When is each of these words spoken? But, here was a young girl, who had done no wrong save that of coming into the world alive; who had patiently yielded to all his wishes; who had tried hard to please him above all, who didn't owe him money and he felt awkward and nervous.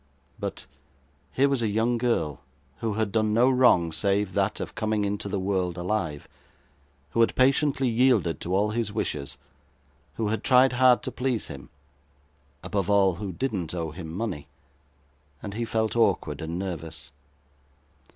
But, 0.39 0.65
here 1.31 1.47
was 1.47 1.61
a 1.61 1.67
young 1.67 1.99
girl, 1.99 2.41
who 2.77 2.93
had 2.93 3.11
done 3.11 3.35
no 3.35 3.51
wrong 3.51 3.91
save 3.91 4.33
that 4.33 4.59
of 4.59 4.73
coming 4.73 5.05
into 5.05 5.29
the 5.29 5.37
world 5.39 5.77
alive; 5.77 6.27
who 7.11 7.19
had 7.21 7.35
patiently 7.35 7.87
yielded 7.87 8.41
to 8.41 8.55
all 8.55 8.71
his 8.71 8.91
wishes; 8.91 9.37
who 10.15 10.29
had 10.29 10.43
tried 10.43 10.73
hard 10.73 11.03
to 11.03 11.11
please 11.11 11.49
him 11.49 11.69
above 12.63 12.89
all, 12.89 13.17
who 13.21 13.31
didn't 13.31 13.75
owe 13.75 13.91
him 13.91 14.11
money 14.11 14.47
and 15.43 15.53
he 15.53 15.65
felt 15.65 15.95
awkward 15.95 16.41
and 16.41 16.57
nervous. 16.57 17.11